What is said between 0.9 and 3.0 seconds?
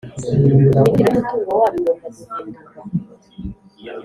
y’umutungo wabo igomba guhindurwa